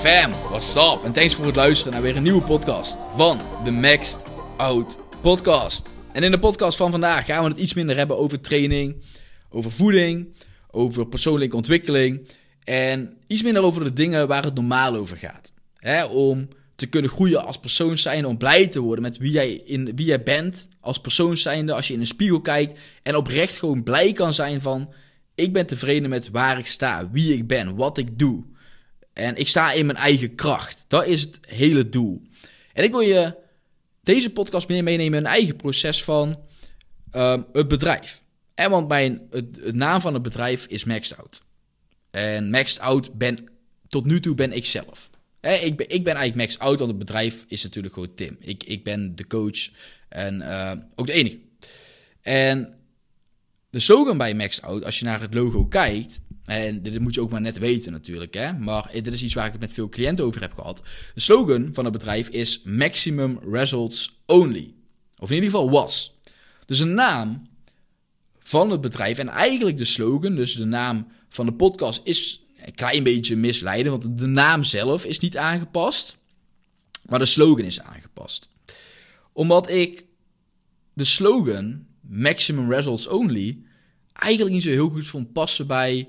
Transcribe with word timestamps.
Fam, 0.00 0.30
what's 0.30 0.76
up? 0.76 1.04
En 1.04 1.12
thanks 1.12 1.34
voor 1.34 1.46
het 1.46 1.56
luisteren 1.56 1.92
naar 1.92 2.02
weer 2.02 2.16
een 2.16 2.22
nieuwe 2.22 2.42
podcast 2.42 2.98
van 3.16 3.40
de 3.64 3.70
Maxed 3.70 4.22
Out 4.56 4.98
Podcast. 5.20 5.88
En 6.12 6.22
in 6.22 6.30
de 6.30 6.38
podcast 6.38 6.76
van 6.76 6.90
vandaag 6.90 7.26
gaan 7.26 7.44
we 7.44 7.50
het 7.50 7.58
iets 7.58 7.74
minder 7.74 7.96
hebben 7.96 8.18
over 8.18 8.40
training, 8.40 9.02
over 9.50 9.70
voeding, 9.70 10.34
over 10.70 11.06
persoonlijke 11.06 11.56
ontwikkeling 11.56 12.28
en 12.64 13.16
iets 13.26 13.42
minder 13.42 13.62
over 13.62 13.84
de 13.84 13.92
dingen 13.92 14.28
waar 14.28 14.44
het 14.44 14.54
normaal 14.54 14.94
over 14.94 15.16
gaat. 15.16 15.52
om 16.10 16.48
te 16.76 16.86
kunnen 16.86 17.10
groeien 17.10 17.46
als 17.46 17.58
persoon 17.58 17.98
zijnde, 17.98 18.28
om 18.28 18.38
blij 18.38 18.66
te 18.66 18.80
worden 18.80 19.02
met 19.02 19.18
wie 19.18 19.32
jij, 19.32 19.62
in, 19.64 19.96
wie 19.96 20.06
jij 20.06 20.22
bent 20.22 20.68
als 20.80 21.00
persoon 21.00 21.36
zijnde, 21.36 21.72
als 21.72 21.88
je 21.88 21.94
in 21.94 22.00
een 22.00 22.06
spiegel 22.06 22.40
kijkt 22.40 22.78
en 23.02 23.16
oprecht 23.16 23.58
gewoon 23.58 23.82
blij 23.82 24.12
kan 24.12 24.34
zijn 24.34 24.60
van 24.60 24.92
ik 25.34 25.52
ben 25.52 25.66
tevreden 25.66 26.10
met 26.10 26.30
waar 26.30 26.58
ik 26.58 26.66
sta, 26.66 27.10
wie 27.10 27.32
ik 27.32 27.46
ben, 27.46 27.76
wat 27.76 27.98
ik 27.98 28.18
doe. 28.18 28.49
En 29.12 29.36
ik 29.36 29.48
sta 29.48 29.72
in 29.72 29.86
mijn 29.86 29.98
eigen 29.98 30.34
kracht. 30.34 30.84
Dat 30.88 31.06
is 31.06 31.20
het 31.20 31.38
hele 31.48 31.88
doel. 31.88 32.22
En 32.72 32.84
ik 32.84 32.90
wil 32.90 33.00
je 33.00 33.34
deze 34.02 34.30
podcast 34.30 34.68
meer 34.68 34.82
meenemen 34.82 35.18
in 35.18 35.24
een 35.24 35.30
eigen 35.30 35.56
proces 35.56 36.04
van 36.04 36.40
um, 37.12 37.46
het 37.52 37.68
bedrijf. 37.68 38.20
En 38.54 38.70
want 38.70 38.88
mijn, 38.88 39.26
het, 39.30 39.74
naam 39.74 40.00
van 40.00 40.14
het 40.14 40.22
bedrijf 40.22 40.66
is 40.66 40.84
Maxed 40.84 41.18
Out. 41.18 41.42
En 42.10 42.50
Maxed 42.50 42.80
Out 42.80 43.12
ben, 43.18 43.38
tot 43.88 44.06
nu 44.06 44.20
toe 44.20 44.34
ben 44.34 44.52
ik 44.52 44.66
zelf. 44.66 45.10
ik, 45.40 45.76
ben, 45.76 45.88
ik 45.88 46.04
ben 46.04 46.14
eigenlijk 46.14 46.34
Maxed 46.34 46.58
Out, 46.58 46.78
want 46.78 46.90
het 46.90 46.98
bedrijf 46.98 47.44
is 47.48 47.62
natuurlijk 47.62 47.94
gewoon 47.94 48.14
Tim. 48.14 48.36
Ik, 48.40 48.64
ik 48.64 48.84
ben 48.84 49.16
de 49.16 49.26
coach 49.26 49.70
en 50.08 50.40
uh, 50.40 50.72
ook 50.94 51.06
de 51.06 51.12
enige. 51.12 51.38
En 52.20 52.74
de 53.70 53.80
slogan 53.80 54.18
bij 54.18 54.34
Maxed 54.34 54.62
Out, 54.62 54.84
als 54.84 54.98
je 54.98 55.04
naar 55.04 55.20
het 55.20 55.34
logo 55.34 55.66
kijkt, 55.66 56.20
en 56.50 56.82
dit 56.82 57.00
moet 57.00 57.14
je 57.14 57.20
ook 57.20 57.30
maar 57.30 57.40
net 57.40 57.58
weten 57.58 57.92
natuurlijk, 57.92 58.34
hè? 58.34 58.52
maar 58.52 58.90
dit 58.92 59.06
is 59.06 59.22
iets 59.22 59.34
waar 59.34 59.46
ik 59.46 59.52
het 59.52 59.60
met 59.60 59.72
veel 59.72 59.88
cliënten 59.88 60.24
over 60.24 60.40
heb 60.40 60.54
gehad. 60.54 60.82
De 61.14 61.20
slogan 61.20 61.68
van 61.74 61.84
het 61.84 61.92
bedrijf 61.92 62.28
is 62.28 62.62
Maximum 62.64 63.38
Results 63.50 64.20
Only. 64.26 64.74
Of 65.18 65.28
in 65.28 65.34
ieder 65.34 65.50
geval 65.50 65.70
was. 65.70 66.18
Dus 66.66 66.78
de 66.78 66.84
naam 66.84 67.48
van 68.38 68.70
het 68.70 68.80
bedrijf 68.80 69.18
en 69.18 69.28
eigenlijk 69.28 69.76
de 69.76 69.84
slogan, 69.84 70.34
dus 70.34 70.54
de 70.54 70.64
naam 70.64 71.06
van 71.28 71.46
de 71.46 71.52
podcast, 71.52 72.00
is 72.04 72.42
een 72.64 72.74
klein 72.74 73.02
beetje 73.02 73.36
misleidend, 73.36 74.02
want 74.02 74.18
de 74.18 74.26
naam 74.26 74.64
zelf 74.64 75.04
is 75.04 75.18
niet 75.18 75.36
aangepast, 75.36 76.18
maar 77.08 77.18
de 77.18 77.26
slogan 77.26 77.64
is 77.64 77.80
aangepast. 77.80 78.48
Omdat 79.32 79.70
ik 79.70 80.04
de 80.92 81.04
slogan 81.04 81.86
Maximum 82.00 82.72
Results 82.72 83.06
Only 83.06 83.58
eigenlijk 84.12 84.54
niet 84.54 84.62
zo 84.62 84.70
heel 84.70 84.88
goed 84.88 85.06
vond 85.06 85.32
passen 85.32 85.66
bij 85.66 86.08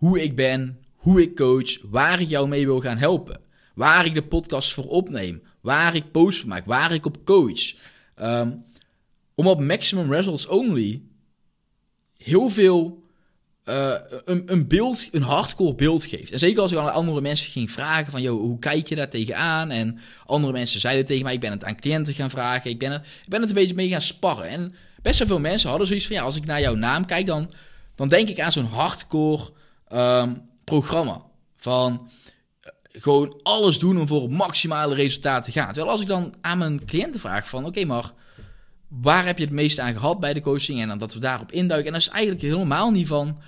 hoe 0.00 0.22
ik 0.22 0.36
ben, 0.36 0.78
hoe 0.94 1.22
ik 1.22 1.36
coach, 1.36 1.78
waar 1.82 2.20
ik 2.20 2.28
jou 2.28 2.48
mee 2.48 2.66
wil 2.66 2.80
gaan 2.80 2.98
helpen. 2.98 3.40
Waar 3.74 4.06
ik 4.06 4.14
de 4.14 4.22
podcast 4.22 4.72
voor 4.72 4.86
opneem, 4.86 5.42
waar 5.60 5.94
ik 5.94 6.10
posts 6.10 6.40
voor 6.40 6.48
maak, 6.48 6.66
waar 6.66 6.92
ik 6.92 7.06
op 7.06 7.24
coach. 7.24 7.74
Um, 8.20 8.64
om 9.34 9.46
op 9.46 9.60
maximum 9.60 10.12
results 10.12 10.46
only 10.46 11.02
heel 12.16 12.48
veel 12.48 13.04
uh, 13.64 13.94
een, 14.24 14.42
een 14.46 14.68
beeld, 14.68 15.08
een 15.12 15.22
hardcore 15.22 15.74
beeld 15.74 16.04
geeft. 16.04 16.32
En 16.32 16.38
zeker 16.38 16.60
als 16.60 16.72
ik 16.72 16.78
aan 16.78 16.92
andere 16.92 17.20
mensen 17.20 17.50
ging 17.50 17.70
vragen 17.70 18.10
van, 18.10 18.22
joh, 18.22 18.40
hoe 18.40 18.58
kijk 18.58 18.88
je 18.88 18.94
daar 18.94 19.10
tegenaan? 19.10 19.70
En 19.70 19.98
andere 20.26 20.52
mensen 20.52 20.80
zeiden 20.80 21.04
tegen 21.04 21.24
mij, 21.24 21.34
ik 21.34 21.40
ben 21.40 21.50
het 21.50 21.64
aan 21.64 21.80
cliënten 21.80 22.14
gaan 22.14 22.30
vragen, 22.30 22.70
ik 22.70 22.78
ben, 22.78 22.92
het, 22.92 23.04
ik 23.22 23.28
ben 23.28 23.40
het 23.40 23.48
een 23.48 23.54
beetje 23.54 23.74
mee 23.74 23.88
gaan 23.88 24.00
sparren. 24.00 24.48
En 24.48 24.74
best 25.02 25.18
wel 25.18 25.28
veel 25.28 25.40
mensen 25.40 25.68
hadden 25.68 25.86
zoiets 25.86 26.06
van, 26.06 26.16
ja, 26.16 26.22
als 26.22 26.36
ik 26.36 26.46
naar 26.46 26.60
jouw 26.60 26.74
naam 26.74 27.06
kijk, 27.06 27.26
dan, 27.26 27.52
dan 27.94 28.08
denk 28.08 28.28
ik 28.28 28.40
aan 28.40 28.52
zo'n 28.52 28.64
hardcore 28.64 29.58
um, 29.92 30.48
programma. 30.64 31.22
Van 31.56 32.08
uh, 32.62 32.70
gewoon 33.02 33.40
alles 33.42 33.78
doen 33.78 33.98
om 33.98 34.06
voor 34.06 34.22
het 34.22 34.30
maximale 34.30 34.94
resultaat 34.94 35.44
te 35.44 35.52
gaan. 35.52 35.72
Terwijl 35.72 35.92
als 35.92 36.00
ik 36.00 36.06
dan 36.06 36.34
aan 36.40 36.58
mijn 36.58 36.84
cliënten 36.84 37.20
vraag 37.20 37.48
van, 37.48 37.66
oké, 37.66 37.84
maar 37.84 38.12
waar 38.88 39.26
heb 39.26 39.38
je 39.38 39.44
het 39.44 39.52
meest 39.52 39.78
aan 39.78 39.94
gehad 39.94 40.20
bij 40.20 40.32
de 40.32 40.40
coaching? 40.40 40.80
En 40.80 40.88
dan 40.88 40.98
dat 40.98 41.14
we 41.14 41.20
daarop 41.20 41.52
induiken. 41.52 41.86
En 41.86 41.92
dat 41.92 42.00
is 42.00 42.08
eigenlijk 42.08 42.42
helemaal 42.42 42.90
niet 42.90 43.06
van, 43.06 43.38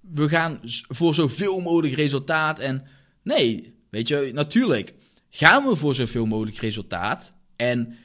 we 0.00 0.28
gaan 0.28 0.60
voor 0.88 1.14
zoveel 1.14 1.60
mogelijk 1.60 1.94
resultaat. 1.94 2.58
En 2.58 2.86
nee, 3.22 3.74
weet 3.90 4.08
je, 4.08 4.30
natuurlijk 4.34 4.94
gaan 5.30 5.64
we 5.64 5.76
voor 5.76 5.94
zoveel 5.94 6.26
mogelijk 6.26 6.56
resultaat. 6.56 7.32
En 7.56 7.96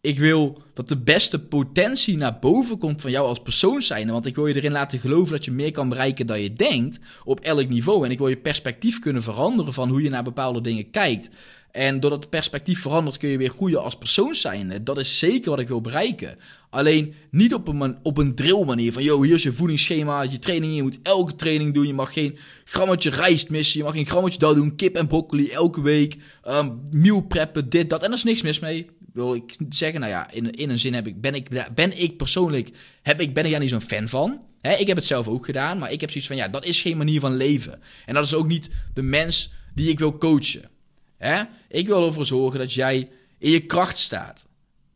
ik 0.00 0.18
wil 0.18 0.62
dat 0.74 0.88
de 0.88 0.96
beste 0.96 1.38
potentie 1.38 2.16
naar 2.16 2.38
boven 2.40 2.78
komt 2.78 3.00
van 3.00 3.10
jou 3.10 3.26
als 3.26 3.42
persoon 3.42 3.82
zijn. 3.82 4.10
Want 4.10 4.26
ik 4.26 4.34
wil 4.34 4.46
je 4.46 4.54
erin 4.54 4.72
laten 4.72 4.98
geloven 4.98 5.32
dat 5.32 5.44
je 5.44 5.50
meer 5.50 5.70
kan 5.70 5.88
bereiken 5.88 6.26
dan 6.26 6.40
je 6.40 6.52
denkt 6.52 7.00
op 7.24 7.40
elk 7.40 7.68
niveau. 7.68 8.04
En 8.04 8.10
ik 8.10 8.18
wil 8.18 8.28
je 8.28 8.36
perspectief 8.36 8.98
kunnen 8.98 9.22
veranderen 9.22 9.72
van 9.72 9.88
hoe 9.88 10.02
je 10.02 10.08
naar 10.08 10.22
bepaalde 10.22 10.60
dingen 10.60 10.90
kijkt. 10.90 11.30
En 11.70 12.00
doordat 12.00 12.20
het 12.20 12.30
perspectief 12.30 12.80
verandert, 12.80 13.16
kun 13.16 13.28
je 13.28 13.36
weer 13.36 13.50
groeien 13.50 13.82
als 13.82 13.98
persoon 13.98 14.34
zijn. 14.34 14.80
Dat 14.84 14.98
is 14.98 15.18
zeker 15.18 15.50
wat 15.50 15.58
ik 15.58 15.68
wil 15.68 15.80
bereiken. 15.80 16.38
Alleen 16.70 17.14
niet 17.30 17.54
op 17.54 17.68
een, 17.68 17.98
op 18.02 18.18
een 18.18 18.34
drill 18.34 18.64
manier 18.64 18.92
van, 18.92 19.02
yo, 19.02 19.22
hier 19.22 19.34
is 19.34 19.42
je 19.42 19.52
voedingsschema, 19.52 20.22
je 20.22 20.38
training, 20.38 20.76
je 20.76 20.82
moet 20.82 20.98
elke 21.02 21.34
training 21.34 21.74
doen. 21.74 21.86
Je 21.86 21.94
mag 21.94 22.12
geen 22.12 22.38
grammetje 22.64 23.10
rijst 23.10 23.50
missen, 23.50 23.78
je 23.78 23.84
mag 23.84 23.94
geen 23.94 24.06
grammetje 24.06 24.38
dat 24.38 24.54
doen, 24.54 24.76
kip 24.76 24.96
en 24.96 25.06
broccoli 25.06 25.50
elke 25.50 25.82
week, 25.82 26.16
um, 26.48 26.82
meal 26.90 27.20
preppen, 27.20 27.68
dit, 27.68 27.90
dat. 27.90 28.02
En 28.02 28.08
er 28.08 28.16
is 28.16 28.24
niks 28.24 28.42
mis 28.42 28.58
mee 28.58 28.86
wil 29.18 29.34
ik 29.34 29.56
zeggen, 29.68 30.00
nou 30.00 30.12
ja, 30.12 30.30
in, 30.30 30.50
in 30.50 30.70
een 30.70 30.78
zin 30.78 30.94
heb 30.94 31.06
ik, 31.06 31.20
ben, 31.20 31.34
ik, 31.34 31.48
ben 31.74 32.02
ik 32.02 32.16
persoonlijk, 32.16 32.70
heb 33.02 33.20
ik, 33.20 33.34
ben 33.34 33.44
ik 33.44 33.50
daar 33.50 33.60
niet 33.60 33.70
zo'n 33.70 33.80
fan 33.80 34.08
van. 34.08 34.40
Ik 34.78 34.86
heb 34.86 34.96
het 34.96 35.06
zelf 35.06 35.28
ook 35.28 35.44
gedaan, 35.44 35.78
maar 35.78 35.92
ik 35.92 36.00
heb 36.00 36.10
zoiets 36.10 36.28
van, 36.28 36.36
ja, 36.36 36.48
dat 36.48 36.64
is 36.64 36.80
geen 36.80 36.96
manier 36.96 37.20
van 37.20 37.36
leven. 37.36 37.80
En 38.06 38.14
dat 38.14 38.24
is 38.24 38.34
ook 38.34 38.46
niet 38.46 38.70
de 38.94 39.02
mens 39.02 39.52
die 39.74 39.88
ik 39.88 39.98
wil 39.98 40.18
coachen. 40.18 40.70
He? 41.16 41.42
Ik 41.68 41.86
wil 41.86 42.06
ervoor 42.06 42.26
zorgen 42.26 42.58
dat 42.58 42.72
jij 42.72 43.08
in 43.38 43.50
je 43.50 43.60
kracht 43.60 43.98
staat. 43.98 44.46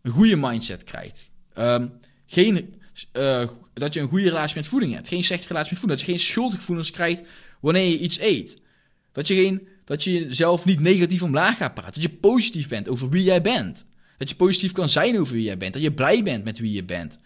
Een 0.03 0.11
goede 0.11 0.37
mindset 0.37 0.84
krijgt. 0.84 1.31
Um, 1.59 1.93
geen, 2.27 2.75
uh, 3.12 3.49
dat 3.72 3.94
je 3.94 4.00
een 4.00 4.09
goede 4.09 4.28
relatie 4.28 4.56
met 4.56 4.66
voeding 4.66 4.94
hebt. 4.94 5.09
Geen 5.09 5.25
slechte 5.25 5.49
relatie 5.49 5.71
met 5.71 5.78
voeding. 5.78 5.99
Dat 5.99 6.09
je 6.09 6.15
geen 6.15 6.27
schuldgevoelens 6.27 6.91
krijgt 6.91 7.22
wanneer 7.61 7.88
je 7.88 7.99
iets 7.99 8.21
eet. 8.21 8.59
Dat 9.12 9.27
je, 9.27 9.34
geen, 9.34 9.69
dat 9.84 10.05
je 10.05 10.12
jezelf 10.12 10.65
niet 10.65 10.81
negatief 10.81 11.22
omlaag 11.22 11.56
gaat 11.56 11.75
praten. 11.75 12.03
Dat 12.03 12.11
je 12.11 12.19
positief 12.19 12.69
bent 12.69 12.88
over 12.88 13.09
wie 13.09 13.22
jij 13.22 13.43
bent. 13.43 13.87
Dat 14.22 14.31
je 14.31 14.37
positief 14.37 14.72
kan 14.72 14.88
zijn 14.88 15.21
over 15.21 15.34
wie 15.34 15.44
jij 15.44 15.56
bent. 15.56 15.72
Dat 15.72 15.83
je 15.83 15.93
blij 15.93 16.22
bent 16.22 16.44
met 16.44 16.59
wie 16.59 16.72
je 16.72 16.84
bent. 16.84 17.19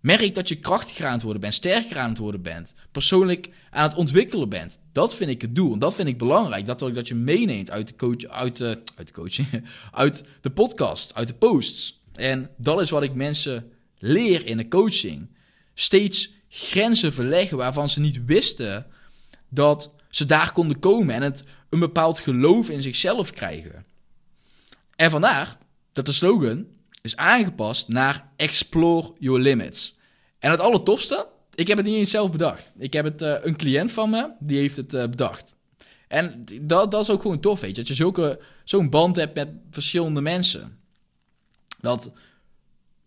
Merk 0.00 0.34
dat 0.34 0.48
je 0.48 0.56
krachtiger 0.56 1.06
aan 1.06 1.12
het 1.12 1.22
worden 1.22 1.40
bent, 1.40 1.54
sterker 1.54 1.98
aan 1.98 2.08
het 2.08 2.18
worden 2.18 2.42
bent, 2.42 2.74
persoonlijk 2.92 3.48
aan 3.70 3.82
het 3.88 3.94
ontwikkelen 3.94 4.48
bent. 4.48 4.78
Dat 4.92 5.14
vind 5.14 5.30
ik 5.30 5.42
het 5.42 5.54
doel 5.54 5.72
en 5.72 5.78
dat 5.78 5.94
vind 5.94 6.08
ik 6.08 6.18
belangrijk. 6.18 6.66
Dat 6.66 6.78
dat 6.78 7.08
je 7.08 7.14
meeneemt 7.14 7.70
uit 7.70 7.88
de, 7.88 7.96
coach, 7.96 8.24
uit 8.24 8.56
de, 8.56 8.82
uit 8.96 9.06
de 9.06 9.12
coaching, 9.12 9.48
uit 9.90 10.24
de 10.40 10.50
podcast, 10.50 11.14
uit 11.14 11.28
de 11.28 11.34
posts. 11.34 12.00
En 12.12 12.50
dat 12.56 12.80
is 12.80 12.90
wat 12.90 13.02
ik 13.02 13.14
mensen 13.14 13.70
leer 13.98 14.46
in 14.46 14.56
de 14.56 14.68
coaching. 14.68 15.28
Steeds 15.74 16.30
grenzen 16.48 17.12
verleggen 17.12 17.56
waarvan 17.56 17.88
ze 17.88 18.00
niet 18.00 18.24
wisten 18.24 18.86
dat 19.48 19.94
ze 20.10 20.24
daar 20.24 20.52
konden 20.52 20.78
komen 20.78 21.14
en 21.14 21.22
het 21.22 21.44
een 21.70 21.80
bepaald 21.80 22.18
geloof 22.18 22.70
in 22.70 22.82
zichzelf 22.82 23.30
krijgen. 23.30 23.84
En 24.96 25.10
vandaar 25.10 25.59
dat 25.92 26.06
de 26.06 26.12
slogan 26.12 26.66
is 27.02 27.16
aangepast 27.16 27.88
naar 27.88 28.28
Explore 28.36 29.12
Your 29.18 29.40
Limits. 29.40 29.98
En 30.38 30.50
het 30.50 30.60
allertofste, 30.60 31.26
ik 31.54 31.68
heb 31.68 31.76
het 31.76 31.86
niet 31.86 31.96
eens 31.96 32.10
zelf 32.10 32.30
bedacht. 32.30 32.72
Ik 32.78 32.92
heb 32.92 33.04
het, 33.04 33.22
uh, 33.22 33.34
een 33.40 33.56
cliënt 33.56 33.92
van 33.92 34.10
me, 34.10 34.30
die 34.38 34.58
heeft 34.58 34.76
het 34.76 34.94
uh, 34.94 35.02
bedacht. 35.02 35.56
En 36.08 36.44
dat, 36.60 36.90
dat 36.90 37.02
is 37.02 37.10
ook 37.10 37.22
gewoon 37.22 37.40
tof, 37.40 37.60
weet 37.60 37.70
je. 37.70 37.76
Dat 37.76 37.88
je 37.88 37.94
zulke, 37.94 38.40
zo'n 38.64 38.90
band 38.90 39.16
hebt 39.16 39.34
met 39.34 39.48
verschillende 39.70 40.20
mensen. 40.20 40.78
Dat 41.80 42.12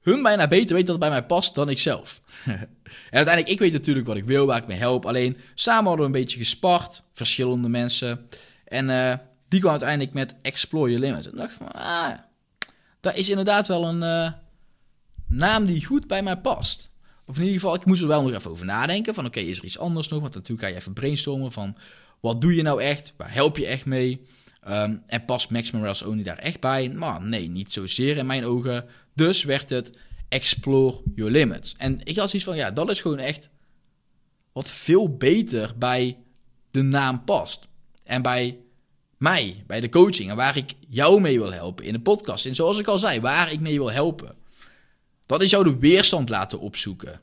hun 0.01 0.21
bijna 0.21 0.47
beter 0.47 0.73
weten 0.73 0.85
dat 0.85 0.95
het 0.95 1.09
bij 1.09 1.09
mij 1.09 1.23
past 1.23 1.55
dan 1.55 1.69
ik 1.69 1.79
zelf. 1.79 2.21
en 2.45 2.67
uiteindelijk, 3.11 3.53
ik 3.53 3.59
weet 3.59 3.71
natuurlijk 3.71 4.07
wat 4.07 4.15
ik 4.15 4.25
wil, 4.25 4.45
waar 4.45 4.57
ik 4.57 4.67
mee 4.67 4.77
help. 4.77 5.05
Alleen, 5.05 5.37
samen 5.53 5.87
hadden 5.87 6.11
we 6.11 6.17
een 6.17 6.23
beetje 6.23 6.37
gespart, 6.37 7.03
verschillende 7.11 7.69
mensen. 7.69 8.27
En 8.65 8.89
uh, 8.89 9.13
die 9.47 9.59
kwam 9.59 9.71
uiteindelijk 9.71 10.13
met 10.13 10.35
Explore 10.41 10.91
Your 10.91 11.05
Limits. 11.05 11.29
En 11.29 11.37
dacht 11.37 11.53
van, 11.53 11.71
ah, 11.71 12.11
dat 13.03 13.15
is 13.15 13.29
inderdaad 13.29 13.67
wel 13.67 13.87
een 13.87 14.01
uh, 14.01 14.31
naam 15.27 15.65
die 15.65 15.85
goed 15.85 16.07
bij 16.07 16.23
mij 16.23 16.37
past. 16.37 16.91
Of 17.25 17.35
in 17.35 17.43
ieder 17.43 17.59
geval, 17.59 17.75
ik 17.75 17.85
moest 17.85 18.01
er 18.01 18.07
wel 18.07 18.23
nog 18.23 18.33
even 18.33 18.51
over 18.51 18.65
nadenken. 18.65 19.13
Van 19.13 19.25
oké, 19.25 19.39
is 19.39 19.57
er 19.57 19.63
iets 19.63 19.77
anders 19.77 20.07
nog? 20.07 20.21
Want 20.21 20.33
natuurlijk 20.33 20.61
ga 20.61 20.67
je 20.67 20.75
even 20.75 20.93
brainstormen 20.93 21.51
van... 21.51 21.75
Wat 22.19 22.41
doe 22.41 22.55
je 22.55 22.61
nou 22.61 22.81
echt? 22.81 23.13
Waar 23.17 23.33
help 23.33 23.57
je 23.57 23.65
echt 23.65 23.85
mee? 23.85 24.25
Um, 24.67 25.03
en 25.07 25.25
past 25.25 25.49
Maximum 25.49 25.83
Rails 25.83 26.01
Only 26.01 26.23
daar 26.23 26.37
echt 26.37 26.59
bij? 26.59 26.89
Maar 26.89 27.21
nee, 27.21 27.49
niet 27.49 27.71
zozeer 27.71 28.17
in 28.17 28.25
mijn 28.25 28.45
ogen. 28.45 28.85
Dus 29.13 29.43
werd 29.43 29.69
het 29.69 29.97
Explore 30.29 31.01
Your 31.15 31.31
Limits. 31.31 31.75
En 31.77 31.99
ik 32.03 32.17
had 32.17 32.29
zoiets 32.29 32.47
van, 32.47 32.55
ja, 32.55 32.71
dat 32.71 32.89
is 32.89 33.01
gewoon 33.01 33.19
echt 33.19 33.49
wat 34.51 34.69
veel 34.69 35.17
beter 35.17 35.73
bij 35.77 36.17
de 36.71 36.81
naam 36.81 37.23
past. 37.23 37.67
En 38.03 38.21
bij 38.21 38.62
mij, 39.23 39.63
bij 39.67 39.81
de 39.81 39.89
coaching. 39.89 40.29
En 40.29 40.35
waar 40.35 40.57
ik 40.57 40.73
jou 40.89 41.21
mee 41.21 41.39
wil 41.39 41.53
helpen 41.53 41.85
in 41.85 41.93
de 41.93 41.99
podcast. 41.99 42.45
En 42.45 42.55
zoals 42.55 42.79
ik 42.79 42.87
al 42.87 42.99
zei, 42.99 43.19
waar 43.19 43.51
ik 43.51 43.59
mee 43.59 43.77
wil 43.77 43.91
helpen. 43.91 44.35
Dat 45.25 45.41
is 45.41 45.49
jou 45.49 45.63
de 45.63 45.77
weerstand 45.77 46.29
laten 46.29 46.59
opzoeken. 46.59 47.21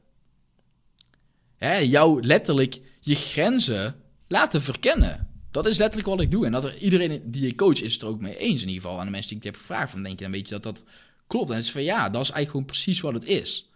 Hè, 1.56 1.76
jou 1.76 2.22
letterlijk 2.22 2.80
je 3.00 3.14
grenzen 3.14 3.94
laten 4.28 4.62
verkennen. 4.62 5.28
Dat 5.50 5.66
is 5.66 5.78
letterlijk 5.78 6.08
wat 6.08 6.20
ik 6.20 6.30
doe. 6.30 6.46
En 6.46 6.52
dat 6.52 6.64
er, 6.64 6.78
iedereen 6.78 7.22
die 7.24 7.46
ik 7.46 7.56
coach 7.56 7.80
is 7.80 7.92
het 7.92 8.02
er 8.02 8.08
ook 8.08 8.20
mee 8.20 8.36
eens. 8.36 8.62
In 8.62 8.68
ieder 8.68 8.82
geval 8.82 8.98
aan 8.98 9.04
de 9.04 9.10
mensen 9.10 9.28
die 9.28 9.38
ik 9.38 9.44
heb 9.44 9.56
gevraagd. 9.56 9.90
Van 9.90 10.02
denk 10.02 10.18
je 10.18 10.24
dan 10.24 10.32
weet 10.32 10.48
je 10.48 10.54
dat 10.54 10.62
dat 10.62 10.84
klopt. 11.26 11.50
En 11.50 11.56
het 11.56 11.64
is 11.64 11.72
van 11.72 11.82
ja, 11.82 12.10
dat 12.10 12.22
is 12.22 12.30
eigenlijk 12.30 12.50
gewoon 12.50 12.66
precies 12.66 13.00
wat 13.00 13.12
het 13.12 13.24
is. 13.24 13.70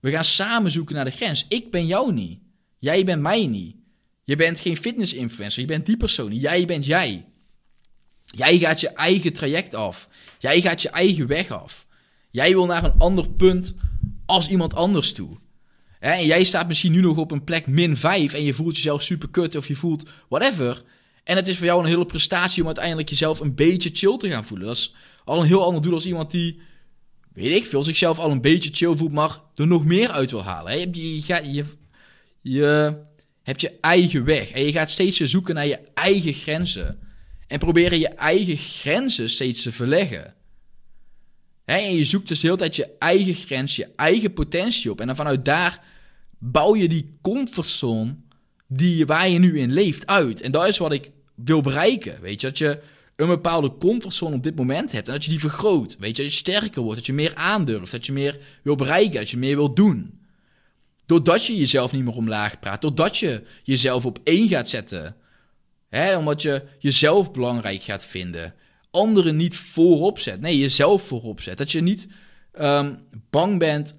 We 0.00 0.10
gaan 0.10 0.24
samen 0.24 0.70
zoeken 0.70 0.94
naar 0.94 1.04
de 1.04 1.10
grens. 1.10 1.46
Ik 1.48 1.70
ben 1.70 1.86
jou 1.86 2.12
niet. 2.12 2.38
Jij 2.78 3.04
bent 3.04 3.22
mij 3.22 3.46
niet. 3.46 3.76
Je 4.24 4.36
bent 4.36 4.60
geen 4.60 4.76
fitness-influencer. 4.76 5.60
Je 5.60 5.66
bent 5.66 5.86
die 5.86 5.96
persoon. 5.96 6.34
Jij 6.34 6.64
bent 6.64 6.86
jij. 6.86 7.29
Jij 8.30 8.58
gaat 8.58 8.80
je 8.80 8.88
eigen 8.88 9.32
traject 9.32 9.74
af. 9.74 10.08
Jij 10.38 10.60
gaat 10.60 10.82
je 10.82 10.88
eigen 10.88 11.26
weg 11.26 11.50
af. 11.50 11.86
Jij 12.30 12.50
wil 12.50 12.66
naar 12.66 12.84
een 12.84 12.98
ander 12.98 13.30
punt 13.30 13.74
als 14.26 14.48
iemand 14.48 14.74
anders 14.74 15.12
toe. 15.12 15.36
En 16.00 16.26
jij 16.26 16.44
staat 16.44 16.68
misschien 16.68 16.92
nu 16.92 17.00
nog 17.00 17.16
op 17.16 17.30
een 17.30 17.44
plek 17.44 17.66
min 17.66 17.96
5 17.96 18.34
en 18.34 18.44
je 18.44 18.54
voelt 18.54 18.76
jezelf 18.76 19.02
super 19.02 19.28
kut 19.28 19.56
of 19.56 19.68
je 19.68 19.76
voelt 19.76 20.08
whatever. 20.28 20.82
En 21.24 21.36
het 21.36 21.48
is 21.48 21.56
voor 21.56 21.66
jou 21.66 21.80
een 21.80 21.88
hele 21.88 22.06
prestatie 22.06 22.60
om 22.60 22.66
uiteindelijk 22.66 23.08
jezelf 23.08 23.40
een 23.40 23.54
beetje 23.54 23.90
chill 23.92 24.16
te 24.16 24.28
gaan 24.28 24.44
voelen. 24.44 24.66
Dat 24.66 24.76
is 24.76 24.94
al 25.24 25.40
een 25.40 25.46
heel 25.46 25.64
ander 25.64 25.82
doel 25.82 25.92
als 25.92 26.06
iemand 26.06 26.30
die, 26.30 26.60
weet 27.32 27.56
ik 27.56 27.66
veel, 27.66 27.82
zichzelf 27.82 28.18
al 28.18 28.30
een 28.30 28.40
beetje 28.40 28.70
chill 28.72 28.94
voelt, 28.94 29.12
maar 29.12 29.40
er 29.54 29.66
nog 29.66 29.84
meer 29.84 30.10
uit 30.10 30.30
wil 30.30 30.44
halen. 30.44 30.78
Je, 30.78 31.16
je, 31.26 31.52
je, 31.52 31.64
je 32.40 32.96
hebt 33.42 33.60
je 33.60 33.78
eigen 33.80 34.24
weg 34.24 34.50
en 34.50 34.64
je 34.64 34.72
gaat 34.72 34.90
steeds 34.90 35.20
zoeken 35.20 35.54
naar 35.54 35.66
je 35.66 35.80
eigen 35.94 36.32
grenzen. 36.32 36.98
En 37.50 37.58
proberen 37.58 37.98
je 37.98 38.08
eigen 38.08 38.56
grenzen 38.56 39.30
steeds 39.30 39.62
te 39.62 39.72
verleggen. 39.72 40.34
en 41.64 41.96
je 41.96 42.04
zoekt 42.04 42.28
dus 42.28 42.40
de 42.40 42.46
hele 42.46 42.58
tijd 42.58 42.76
je 42.76 42.88
eigen 42.98 43.34
grens, 43.34 43.76
je 43.76 43.88
eigen 43.96 44.32
potentie 44.32 44.90
op. 44.90 45.00
En 45.00 45.06
dan 45.06 45.16
vanuit 45.16 45.44
daar 45.44 45.84
bouw 46.38 46.76
je 46.76 46.88
die 46.88 47.18
comfortzone 47.20 48.16
die, 48.66 49.06
waar 49.06 49.28
je 49.28 49.38
nu 49.38 49.58
in 49.58 49.72
leeft 49.72 50.06
uit. 50.06 50.40
En 50.40 50.50
dat 50.50 50.68
is 50.68 50.78
wat 50.78 50.92
ik 50.92 51.10
wil 51.34 51.60
bereiken. 51.60 52.20
Weet 52.20 52.40
je, 52.40 52.46
dat 52.46 52.58
je 52.58 52.82
een 53.16 53.26
bepaalde 53.26 53.76
comfortzone 53.76 54.34
op 54.34 54.42
dit 54.42 54.56
moment 54.56 54.92
hebt. 54.92 55.06
En 55.06 55.14
dat 55.14 55.24
je 55.24 55.30
die 55.30 55.40
vergroot. 55.40 55.96
Weet 55.98 56.16
je, 56.16 56.22
dat 56.22 56.32
je 56.32 56.38
sterker 56.38 56.82
wordt. 56.82 56.96
Dat 56.96 57.06
je 57.06 57.12
meer 57.12 57.34
aandurft. 57.34 57.92
Dat 57.92 58.06
je 58.06 58.12
meer 58.12 58.38
wil 58.62 58.76
bereiken. 58.76 59.20
Dat 59.20 59.30
je 59.30 59.36
meer 59.36 59.56
wil 59.56 59.74
doen. 59.74 60.20
Doordat 61.06 61.44
je 61.44 61.56
jezelf 61.56 61.92
niet 61.92 62.04
meer 62.04 62.16
omlaag 62.16 62.58
praat. 62.58 62.80
Doordat 62.82 63.18
je 63.18 63.42
jezelf 63.62 64.06
op 64.06 64.18
één 64.24 64.48
gaat 64.48 64.68
zetten. 64.68 65.16
Omdat 65.90 66.42
je 66.42 66.62
jezelf 66.78 67.32
belangrijk 67.32 67.82
gaat 67.82 68.04
vinden. 68.04 68.54
Anderen 68.90 69.36
niet 69.36 69.56
voorop 69.56 70.18
zet. 70.18 70.40
Nee, 70.40 70.58
jezelf 70.58 71.02
voorop 71.02 71.40
zet. 71.40 71.58
Dat 71.58 71.72
je 71.72 71.80
niet 71.80 72.06
um, 72.60 72.98
bang 73.30 73.58
bent 73.58 73.98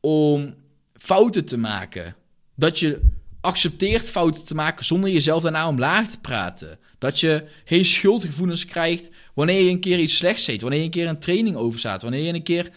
om 0.00 0.54
fouten 0.94 1.44
te 1.44 1.58
maken. 1.58 2.16
Dat 2.54 2.78
je 2.78 3.00
accepteert 3.40 4.10
fouten 4.10 4.44
te 4.44 4.54
maken 4.54 4.84
zonder 4.84 5.10
jezelf 5.10 5.42
daarna 5.42 5.68
omlaag 5.68 6.08
te 6.08 6.20
praten. 6.20 6.78
Dat 6.98 7.20
je 7.20 7.44
geen 7.64 7.84
schuldgevoelens 7.84 8.64
krijgt 8.64 9.08
wanneer 9.34 9.62
je 9.62 9.70
een 9.70 9.80
keer 9.80 9.98
iets 9.98 10.16
slechts 10.16 10.44
zet. 10.44 10.60
Wanneer 10.60 10.78
je 10.78 10.84
een 10.84 10.90
keer 10.90 11.08
een 11.08 11.18
training 11.18 11.56
overstaat. 11.56 12.02
Wanneer 12.02 12.22
je 12.22 12.32
een 12.32 12.42
keer 12.42 12.70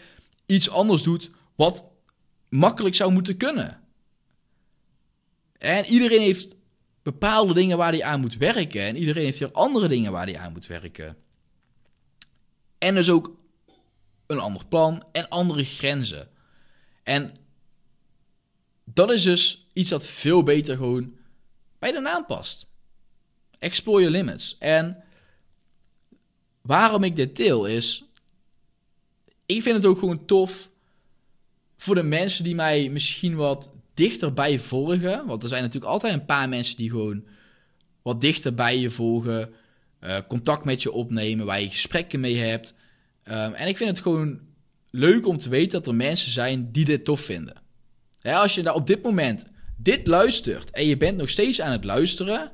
iets 0.46 0.69
anders 0.69 1.01
doet 1.01 1.31
wat 1.56 1.86
makkelijk 2.50 2.96
zou 2.96 3.12
moeten 3.12 3.38
kunnen. 3.38 3.80
En 5.57 5.86
iedereen 5.86 6.22
heeft 6.22 6.56
bepaalde 7.12 7.54
dingen 7.54 7.78
waar 7.78 7.92
hij 7.92 8.04
aan 8.04 8.20
moet 8.20 8.38
werken. 8.38 8.82
En 8.82 8.98
iedereen 8.98 9.24
heeft 9.24 9.40
weer 9.40 9.52
andere 9.52 9.88
dingen 9.88 10.12
waar 10.12 10.26
hij 10.26 10.38
aan 10.38 10.52
moet 10.52 10.68
werken. 10.68 11.18
En 12.78 12.96
dus 12.96 13.10
ook 13.10 13.36
een 14.28 14.40
ander 14.40 14.66
plan 14.66 15.04
en 15.12 15.30
andere 15.30 15.64
grenzen. 15.64 16.30
En 17.04 17.36
dat 18.84 19.12
is 19.12 19.24
dus 19.24 19.68
iets 19.74 19.90
dat 19.90 20.06
veel 20.06 20.44
beter 20.44 20.78
gewoon 20.78 21.18
bij 21.80 21.92
de 21.92 22.00
naam 22.00 22.26
past. 22.26 22.68
Explore 23.60 24.02
your 24.02 24.18
limits. 24.18 24.58
En 24.60 25.04
waarom 26.62 27.04
ik 27.04 27.16
dit 27.16 27.36
deel 27.36 27.66
is, 27.66 28.04
ik 29.46 29.64
vind 29.64 29.76
het 29.76 29.86
ook 29.86 30.00
gewoon 30.00 30.26
tof 30.26 30.70
voor 31.78 31.96
de 31.96 32.04
mensen 32.04 32.44
die 32.44 32.56
mij 32.56 32.90
misschien 32.90 33.36
wat 33.36 33.72
dichterbij 34.00 34.60
volgen. 34.60 35.25
Want 35.25 35.44
er 35.44 35.50
zijn 35.50 35.63
natuurlijk 35.63 35.92
altijd 35.92 36.13
een 36.13 36.25
paar 36.25 36.50
mensen 36.50 36.78
die 36.78 36.90
gewoon 36.90 37.24
wat 38.01 38.22
dichter 38.22 38.54
bij 38.54 38.78
je 38.78 38.90
volgen, 38.90 39.50
uh, 40.01 40.18
contact 40.28 40.66
met 40.66 40.81
je 40.84 40.92
opnemen, 40.92 41.46
waar 41.46 41.62
je 41.62 41.69
gesprekken 41.69 42.19
mee 42.19 42.38
hebt. 42.38 42.75
Um, 43.24 43.54
en 43.54 43.68
ik 43.68 43.78
vind 43.78 43.90
het 43.90 44.00
gewoon 44.00 44.40
leuk 44.90 45.28
om 45.28 45.38
te 45.38 45.50
weten 45.50 45.72
dat 45.72 45.88
er 45.88 45.96
mensen 45.96 46.31
zijn 46.31 46.72
die 46.72 46.86
dit 46.86 47.06
tof 47.06 47.22
vinden. 47.22 47.62
Als 48.22 48.56
je 48.56 48.63
daar 48.63 48.74
op 48.74 48.88
dit 48.88 49.04
moment 49.04 49.46
dit 49.78 50.07
luistert 50.07 50.69
en 50.72 50.86
je 50.86 50.98
bent 50.98 51.18
nog 51.18 51.30
steeds 51.30 51.62
aan 51.62 51.72
het 51.72 51.84
luisteren, 51.84 52.51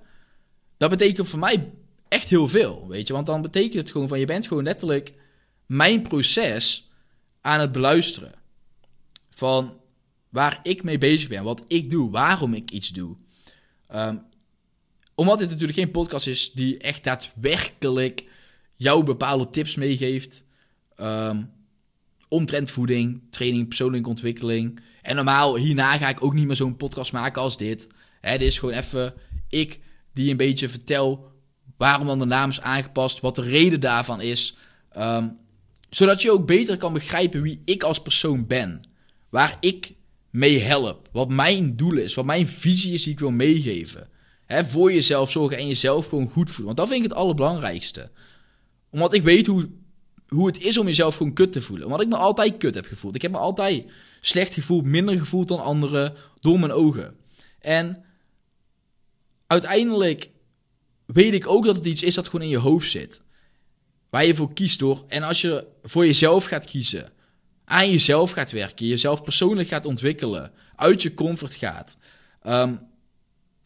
dat 0.77 0.89
betekent 0.89 1.27
voor 1.27 1.39
mij 1.39 1.71
echt 2.07 2.29
heel 2.29 2.47
veel, 2.47 2.87
weet 2.87 3.07
je. 3.07 3.13
Want 3.13 3.25
dan 3.25 3.41
betekent 3.41 3.73
het 3.73 3.91
gewoon 3.91 4.07
van, 4.07 4.19
je 4.19 4.25
bent 4.25 4.47
gewoon 4.47 4.63
letterlijk 4.63 5.13
mijn 5.65 6.01
proces 6.01 6.89
aan 7.41 7.59
het 7.59 7.71
beluisteren. 7.71 8.33
Van 9.29 9.73
waar 10.35 10.59
ik 10.63 10.83
mee 10.83 10.97
bezig 10.97 11.29
ben, 11.29 11.43
wat 11.43 11.63
ik 11.67 11.89
doe, 11.89 12.11
waarom 12.11 12.53
ik 12.53 12.71
iets 12.71 12.89
doe. 12.89 13.15
Um, 13.93 14.21
omdat 15.13 15.39
dit 15.39 15.49
natuurlijk 15.49 15.77
geen 15.77 15.91
podcast 15.91 16.27
is 16.27 16.51
die 16.51 16.77
echt 16.77 17.03
daadwerkelijk 17.03 18.23
jou 18.75 19.03
bepaalde 19.03 19.49
tips 19.49 19.75
meegeeft. 19.75 20.45
Um, 20.97 21.51
omtrent 22.27 22.71
voeding, 22.71 23.21
training, 23.29 23.67
persoonlijke 23.67 24.09
ontwikkeling. 24.09 24.79
En 25.01 25.15
normaal, 25.15 25.55
hierna 25.55 25.97
ga 25.97 26.09
ik 26.09 26.23
ook 26.23 26.33
niet 26.33 26.45
meer 26.45 26.55
zo'n 26.55 26.77
podcast 26.77 27.11
maken 27.11 27.41
als 27.41 27.57
dit. 27.57 27.87
Hè, 28.21 28.37
dit 28.37 28.47
is 28.47 28.59
gewoon 28.59 28.75
even 28.75 29.13
ik 29.49 29.79
die 30.13 30.31
een 30.31 30.37
beetje 30.37 30.69
vertel 30.69 31.31
waarom 31.77 32.07
dan 32.07 32.19
de 32.19 32.25
naam 32.25 32.49
is 32.49 32.61
aangepast, 32.61 33.19
wat 33.19 33.35
de 33.35 33.41
reden 33.41 33.79
daarvan 33.79 34.21
is. 34.21 34.57
Um, 34.97 35.37
zodat 35.89 36.21
je 36.21 36.31
ook 36.31 36.47
beter 36.47 36.77
kan 36.77 36.93
begrijpen 36.93 37.41
wie 37.41 37.61
ik 37.65 37.83
als 37.83 38.01
persoon 38.01 38.47
ben. 38.47 38.81
Waar 39.29 39.57
ik 39.59 39.93
mee 40.35 40.59
help. 40.59 41.09
Wat 41.11 41.29
mijn 41.29 41.75
doel 41.75 41.97
is. 41.97 42.13
Wat 42.13 42.25
mijn 42.25 42.47
visie 42.47 42.93
is 42.93 43.03
die 43.03 43.13
ik 43.13 43.19
wil 43.19 43.31
meegeven. 43.31 44.09
Hè, 44.45 44.65
voor 44.65 44.93
jezelf 44.93 45.31
zorgen 45.31 45.57
en 45.57 45.67
jezelf 45.67 46.07
gewoon 46.07 46.29
goed 46.29 46.49
voelen. 46.49 46.65
Want 46.65 46.77
dat 46.77 46.87
vind 46.87 47.03
ik 47.03 47.09
het 47.09 47.17
allerbelangrijkste. 47.17 48.09
Omdat 48.89 49.13
ik 49.13 49.23
weet 49.23 49.47
hoe, 49.47 49.69
hoe 50.27 50.47
het 50.47 50.61
is 50.61 50.77
om 50.77 50.85
jezelf 50.85 51.15
gewoon 51.15 51.33
kut 51.33 51.51
te 51.51 51.61
voelen. 51.61 51.85
Omdat 51.85 52.01
ik 52.01 52.07
me 52.07 52.15
altijd 52.15 52.57
kut 52.57 52.75
heb 52.75 52.85
gevoeld. 52.85 53.15
Ik 53.15 53.21
heb 53.21 53.31
me 53.31 53.37
altijd 53.37 53.85
slecht 54.21 54.53
gevoeld, 54.53 54.85
minder 54.85 55.17
gevoeld 55.17 55.47
dan 55.47 55.63
anderen 55.63 56.13
door 56.39 56.59
mijn 56.59 56.71
ogen. 56.71 57.15
En 57.59 58.03
uiteindelijk 59.47 60.29
weet 61.05 61.33
ik 61.33 61.47
ook 61.47 61.65
dat 61.65 61.75
het 61.75 61.85
iets 61.85 62.03
is 62.03 62.15
dat 62.15 62.25
gewoon 62.25 62.45
in 62.45 62.51
je 62.51 62.57
hoofd 62.57 62.89
zit. 62.89 63.21
Waar 64.09 64.25
je 64.25 64.35
voor 64.35 64.53
kiest 64.53 64.79
door. 64.79 65.03
En 65.07 65.23
als 65.23 65.41
je 65.41 65.67
voor 65.83 66.05
jezelf 66.05 66.45
gaat 66.45 66.65
kiezen, 66.65 67.11
aan 67.65 67.91
jezelf 67.91 68.31
gaat 68.31 68.51
werken, 68.51 68.87
jezelf 68.87 69.23
persoonlijk 69.23 69.67
gaat 69.67 69.85
ontwikkelen, 69.85 70.51
uit 70.75 71.01
je 71.01 71.13
comfort 71.13 71.55
gaat. 71.55 71.97
Um, 72.47 72.79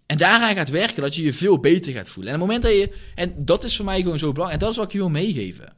en 0.09 0.17
daaraan 0.17 0.55
gaat 0.55 0.69
werken, 0.69 1.01
dat 1.01 1.15
je 1.15 1.23
je 1.23 1.33
veel 1.33 1.59
beter 1.59 1.93
gaat 1.93 2.09
voelen. 2.09 2.33
En 2.33 2.39
het 2.39 2.47
moment 2.47 2.63
dat 2.63 2.73
je. 2.73 2.93
En 3.15 3.45
dat 3.45 3.63
is 3.63 3.75
voor 3.75 3.85
mij 3.85 4.01
gewoon 4.01 4.19
zo 4.19 4.31
belangrijk. 4.31 4.61
En 4.61 4.65
dat 4.65 4.69
is 4.69 4.77
wat 4.77 4.85
ik 4.85 4.91
je 4.91 4.97
wil 4.97 5.09
meegeven. 5.09 5.73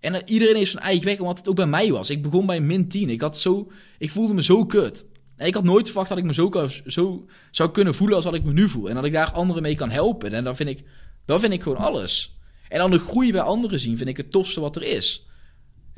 En 0.00 0.22
iedereen 0.24 0.56
heeft 0.56 0.70
zijn 0.70 0.82
eigen 0.82 1.04
weg, 1.04 1.18
omdat 1.20 1.38
het 1.38 1.48
ook 1.48 1.56
bij 1.56 1.66
mij 1.66 1.92
was. 1.92 2.10
Ik 2.10 2.22
begon 2.22 2.46
bij 2.46 2.60
min 2.60 2.88
10. 2.88 3.10
Ik, 3.10 3.20
had 3.20 3.38
zo, 3.38 3.70
ik 3.98 4.10
voelde 4.10 4.34
me 4.34 4.42
zo 4.42 4.66
kut. 4.66 5.06
En 5.36 5.46
ik 5.46 5.54
had 5.54 5.64
nooit 5.64 5.86
verwacht 5.86 6.08
dat 6.08 6.18
ik 6.18 6.24
me 6.24 6.34
zo, 6.34 6.50
zo 6.86 7.26
zou 7.50 7.70
kunnen 7.70 7.94
voelen 7.94 8.16
als 8.16 8.24
wat 8.24 8.34
ik 8.34 8.44
me 8.44 8.52
nu 8.52 8.68
voel. 8.68 8.88
En 8.88 8.94
dat 8.94 9.04
ik 9.04 9.12
daar 9.12 9.32
anderen 9.32 9.62
mee 9.62 9.74
kan 9.74 9.90
helpen. 9.90 10.32
En 10.32 10.44
dan 10.44 10.56
vind 10.56 10.68
ik, 10.68 10.84
dan 11.24 11.40
vind 11.40 11.52
ik 11.52 11.62
gewoon 11.62 11.78
alles. 11.78 12.38
En 12.68 12.78
dan 12.78 12.90
de 12.90 12.98
groei 12.98 13.32
bij 13.32 13.40
anderen 13.40 13.80
zien, 13.80 13.96
vind 13.96 14.08
ik 14.08 14.16
het 14.16 14.30
tofste 14.30 14.60
wat 14.60 14.76
er 14.76 14.82
is. 14.82 15.27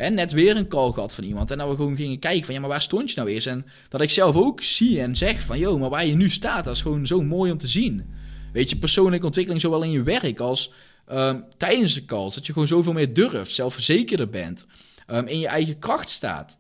Net 0.09 0.33
weer 0.33 0.57
een 0.57 0.69
call 0.69 0.93
gehad 0.93 1.15
van 1.15 1.25
iemand. 1.25 1.51
En 1.51 1.59
dat 1.59 1.69
we 1.69 1.77
gewoon 1.77 1.97
gingen 1.97 2.19
kijken 2.19 2.45
van, 2.45 2.55
ja, 2.55 2.61
maar 2.61 2.69
waar 2.69 2.83
stond 2.83 3.11
je 3.11 3.17
nou 3.17 3.31
eens? 3.31 3.47
En 3.47 3.67
dat 3.89 4.01
ik 4.01 4.11
zelf 4.11 4.37
ook 4.37 4.63
zie 4.63 5.01
en 5.01 5.17
zeg 5.17 5.43
van, 5.43 5.59
joh, 5.59 5.81
maar 5.81 5.91
waar 5.91 6.07
je 6.07 6.15
nu 6.15 6.31
staat, 6.31 6.65
dat 6.65 6.75
is 6.75 6.83
gewoon 6.83 7.07
zo 7.07 7.23
mooi 7.23 7.53
om 7.53 7.59
te 7.59 7.67
zien. 7.67 8.05
Weet 8.53 8.71
je, 8.71 8.77
persoonlijke 8.77 9.27
ontwikkeling 9.27 9.63
zowel 9.63 9.83
in 9.83 9.91
je 9.91 10.03
werk 10.03 10.41
als 10.41 10.73
um, 11.13 11.45
tijdens 11.57 11.95
de 11.95 12.05
calls. 12.05 12.35
Dat 12.35 12.47
je 12.47 12.53
gewoon 12.53 12.69
zoveel 12.69 12.93
meer 12.93 13.15
durft, 13.15 13.55
zelfverzekerder 13.55 14.29
bent, 14.29 14.67
um, 15.07 15.27
in 15.27 15.39
je 15.39 15.47
eigen 15.47 15.79
kracht 15.79 16.09
staat. 16.09 16.59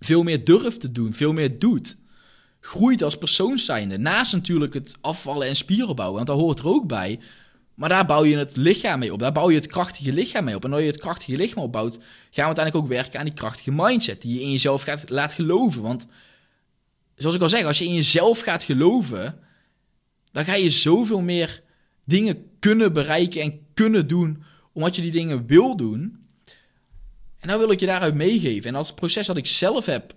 Veel 0.00 0.22
meer 0.22 0.44
durft 0.44 0.80
te 0.80 0.92
doen, 0.92 1.12
veel 1.12 1.32
meer 1.32 1.58
doet. 1.58 1.96
Groeit 2.60 3.02
als 3.02 3.18
persoon 3.18 3.58
zijnde. 3.58 3.98
Naast 3.98 4.32
natuurlijk 4.32 4.74
het 4.74 4.96
afvallen 5.00 5.46
en 5.46 5.56
spieren 5.56 5.96
bouwen, 5.96 6.16
want 6.16 6.26
dat 6.26 6.38
hoort 6.38 6.58
er 6.58 6.66
ook 6.68 6.86
bij. 6.86 7.20
Maar 7.74 7.88
daar 7.88 8.06
bouw 8.06 8.24
je 8.24 8.36
het 8.36 8.56
lichaam 8.56 8.98
mee 8.98 9.12
op. 9.12 9.18
Daar 9.18 9.32
bouw 9.32 9.50
je 9.50 9.56
het 9.56 9.66
krachtige 9.66 10.12
lichaam 10.12 10.44
mee 10.44 10.54
op. 10.54 10.64
En 10.64 10.72
als 10.72 10.80
je 10.80 10.86
het 10.86 10.98
krachtige 10.98 11.36
lichaam 11.36 11.62
opbouwt, 11.62 11.94
gaan 11.94 12.04
we 12.30 12.42
uiteindelijk 12.42 12.84
ook 12.84 12.90
werken 12.90 13.18
aan 13.18 13.24
die 13.24 13.34
krachtige 13.34 13.72
mindset. 13.72 14.22
Die 14.22 14.34
je 14.34 14.40
in 14.40 14.50
jezelf 14.50 14.82
gaat 14.82 15.04
laat 15.08 15.32
geloven. 15.32 15.82
Want 15.82 16.06
zoals 17.16 17.34
ik 17.34 17.42
al 17.42 17.48
zeg, 17.48 17.64
als 17.64 17.78
je 17.78 17.84
in 17.84 17.94
jezelf 17.94 18.40
gaat 18.40 18.62
geloven, 18.62 19.38
dan 20.32 20.44
ga 20.44 20.54
je 20.54 20.70
zoveel 20.70 21.20
meer 21.20 21.62
dingen 22.04 22.50
kunnen 22.58 22.92
bereiken 22.92 23.42
en 23.42 23.66
kunnen 23.74 24.06
doen. 24.06 24.42
Omdat 24.72 24.96
je 24.96 25.02
die 25.02 25.12
dingen 25.12 25.46
wil 25.46 25.76
doen. 25.76 26.26
En 27.40 27.48
dan 27.48 27.58
wil 27.58 27.70
ik 27.70 27.80
je 27.80 27.86
daaruit 27.86 28.14
meegeven. 28.14 28.74
En 28.74 28.74
het 28.76 28.94
proces 28.94 29.26
dat 29.26 29.36
ik 29.36 29.46
zelf 29.46 29.86
heb 29.86 30.14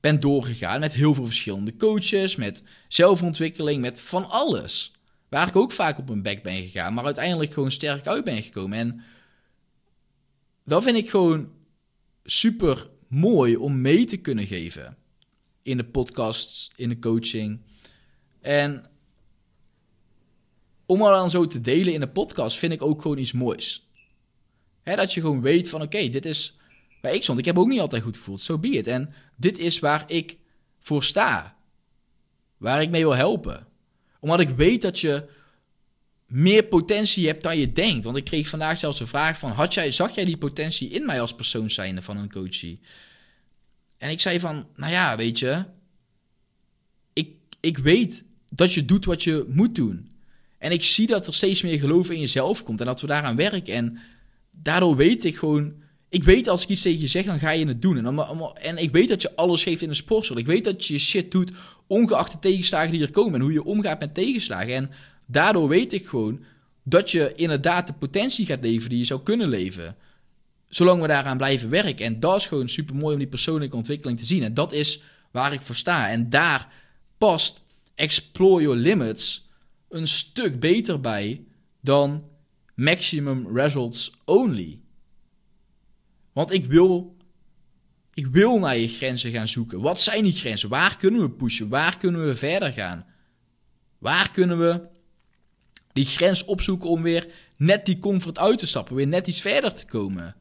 ben 0.00 0.20
doorgegaan 0.20 0.80
met 0.80 0.92
heel 0.92 1.14
veel 1.14 1.24
verschillende 1.24 1.76
coaches, 1.76 2.36
met 2.36 2.62
zelfontwikkeling, 2.88 3.80
met 3.80 4.00
van 4.00 4.28
alles. 4.28 4.95
Waar 5.36 5.48
ik 5.48 5.56
ook 5.56 5.72
vaak 5.72 5.98
op 5.98 6.08
mijn 6.08 6.22
bek 6.22 6.42
ben 6.42 6.62
gegaan, 6.62 6.94
maar 6.94 7.04
uiteindelijk 7.04 7.52
gewoon 7.52 7.70
sterk 7.70 8.06
uit 8.06 8.24
ben 8.24 8.42
gekomen. 8.42 8.78
En 8.78 9.04
dat 10.64 10.82
vind 10.82 10.96
ik 10.96 11.10
gewoon 11.10 11.52
super 12.24 12.90
mooi 13.08 13.56
om 13.56 13.80
mee 13.80 14.04
te 14.04 14.16
kunnen 14.16 14.46
geven. 14.46 14.96
In 15.62 15.76
de 15.76 15.84
podcasts, 15.84 16.72
in 16.76 16.88
de 16.88 16.98
coaching. 16.98 17.60
En 18.40 18.86
om 20.86 21.02
al 21.02 21.10
dan 21.10 21.30
zo 21.30 21.46
te 21.46 21.60
delen 21.60 21.92
in 21.92 22.00
de 22.00 22.08
podcast 22.08 22.58
vind 22.58 22.72
ik 22.72 22.82
ook 22.82 23.02
gewoon 23.02 23.18
iets 23.18 23.32
moois. 23.32 23.90
dat 24.82 25.12
je 25.12 25.20
gewoon 25.20 25.40
weet 25.40 25.68
van 25.68 25.82
oké, 25.82 26.08
dit 26.08 26.24
is 26.24 26.58
waar 27.02 27.14
ik 27.14 27.22
stond. 27.22 27.38
Ik 27.38 27.44
heb 27.44 27.58
ook 27.58 27.68
niet 27.68 27.80
altijd 27.80 28.02
goed 28.02 28.16
gevoeld, 28.16 28.40
zo 28.40 28.52
so 28.52 28.58
be 28.58 28.68
it. 28.68 28.86
En 28.86 29.14
dit 29.36 29.58
is 29.58 29.78
waar 29.78 30.04
ik 30.06 30.38
voor 30.78 31.04
sta. 31.04 31.56
Waar 32.56 32.82
ik 32.82 32.90
mee 32.90 33.02
wil 33.02 33.14
helpen 33.16 33.65
omdat 34.26 34.48
ik 34.48 34.56
weet 34.56 34.82
dat 34.82 35.00
je 35.00 35.28
meer 36.26 36.64
potentie 36.64 37.26
hebt 37.26 37.42
dan 37.42 37.58
je 37.58 37.72
denkt. 37.72 38.04
Want 38.04 38.16
ik 38.16 38.24
kreeg 38.24 38.48
vandaag 38.48 38.78
zelfs 38.78 39.00
een 39.00 39.06
vraag 39.06 39.38
van... 39.38 39.50
Had 39.50 39.74
jij, 39.74 39.90
zag 39.90 40.14
jij 40.14 40.24
die 40.24 40.36
potentie 40.36 40.88
in 40.88 41.06
mij 41.06 41.20
als 41.20 41.34
persoon 41.34 41.70
zijnde 41.70 42.02
van 42.02 42.16
een 42.16 42.32
coachie? 42.32 42.80
En 43.98 44.10
ik 44.10 44.20
zei 44.20 44.40
van, 44.40 44.66
nou 44.76 44.92
ja, 44.92 45.16
weet 45.16 45.38
je... 45.38 45.64
Ik, 47.12 47.28
ik 47.60 47.78
weet 47.78 48.24
dat 48.50 48.72
je 48.72 48.84
doet 48.84 49.04
wat 49.04 49.22
je 49.22 49.44
moet 49.48 49.74
doen. 49.74 50.10
En 50.58 50.72
ik 50.72 50.84
zie 50.84 51.06
dat 51.06 51.26
er 51.26 51.34
steeds 51.34 51.62
meer 51.62 51.78
geloof 51.78 52.10
in 52.10 52.20
jezelf 52.20 52.62
komt. 52.62 52.80
En 52.80 52.86
dat 52.86 53.00
we 53.00 53.06
daaraan 53.06 53.36
werken. 53.36 53.74
En 53.74 53.98
daardoor 54.50 54.96
weet 54.96 55.24
ik 55.24 55.36
gewoon... 55.36 55.74
Ik 56.08 56.24
weet 56.24 56.48
als 56.48 56.62
ik 56.62 56.68
iets 56.68 56.82
tegen 56.82 57.00
je 57.00 57.06
zeg, 57.06 57.24
dan 57.24 57.38
ga 57.38 57.50
je 57.50 57.66
het 57.66 57.82
doen. 57.82 58.06
En, 58.06 58.54
en 58.54 58.78
ik 58.78 58.90
weet 58.90 59.08
dat 59.08 59.22
je 59.22 59.36
alles 59.36 59.62
geeft 59.62 59.82
in 59.82 59.88
een 59.88 59.96
sportschool. 59.96 60.38
Ik 60.38 60.46
weet 60.46 60.64
dat 60.64 60.86
je 60.86 60.98
shit 60.98 61.30
doet 61.30 61.52
ongeacht 61.86 62.32
de 62.32 62.38
tegenslagen 62.38 62.90
die 62.90 63.02
er 63.02 63.10
komen 63.10 63.34
en 63.34 63.40
hoe 63.40 63.52
je 63.52 63.64
omgaat 63.64 64.00
met 64.00 64.14
tegenslagen. 64.14 64.74
En 64.74 64.90
daardoor 65.26 65.68
weet 65.68 65.92
ik 65.92 66.06
gewoon 66.06 66.44
dat 66.82 67.10
je 67.10 67.32
inderdaad 67.34 67.86
de 67.86 67.92
potentie 67.92 68.46
gaat 68.46 68.62
leven 68.62 68.88
die 68.88 68.98
je 68.98 69.04
zou 69.04 69.22
kunnen 69.22 69.48
leven. 69.48 69.96
Zolang 70.68 71.00
we 71.00 71.08
daaraan 71.08 71.36
blijven 71.36 71.70
werken. 71.70 72.06
En 72.06 72.20
dat 72.20 72.36
is 72.36 72.46
gewoon 72.46 72.68
super 72.68 72.94
mooi 72.94 73.12
om 73.12 73.18
die 73.18 73.28
persoonlijke 73.28 73.76
ontwikkeling 73.76 74.18
te 74.18 74.26
zien. 74.26 74.42
En 74.42 74.54
dat 74.54 74.72
is 74.72 75.02
waar 75.30 75.52
ik 75.52 75.62
voor 75.62 75.74
sta. 75.74 76.08
En 76.08 76.30
daar 76.30 76.72
past 77.18 77.62
Explore 77.94 78.62
Your 78.62 78.78
Limits 78.78 79.48
een 79.88 80.08
stuk 80.08 80.60
beter 80.60 81.00
bij 81.00 81.44
dan 81.80 82.24
Maximum 82.74 83.56
Results 83.56 84.12
Only. 84.24 84.80
Want 86.36 86.52
ik 86.52 86.66
wil 86.66 87.16
ik 88.14 88.26
wil 88.26 88.58
naar 88.58 88.76
je 88.76 88.88
grenzen 88.88 89.30
gaan 89.30 89.48
zoeken. 89.48 89.80
Wat 89.80 90.00
zijn 90.00 90.24
die 90.24 90.32
grenzen? 90.32 90.68
Waar 90.68 90.96
kunnen 90.96 91.20
we 91.20 91.30
pushen? 91.30 91.68
Waar 91.68 91.96
kunnen 91.96 92.26
we 92.26 92.34
verder 92.34 92.72
gaan? 92.72 93.06
Waar 93.98 94.30
kunnen 94.30 94.58
we 94.58 94.80
die 95.92 96.04
grens 96.04 96.44
opzoeken 96.44 96.88
om 96.88 97.02
weer 97.02 97.32
net 97.56 97.86
die 97.86 97.98
comfort 97.98 98.38
uit 98.38 98.58
te 98.58 98.66
stappen, 98.66 98.94
weer 98.96 99.06
net 99.06 99.26
iets 99.26 99.40
verder 99.40 99.74
te 99.74 99.86
komen? 99.86 100.36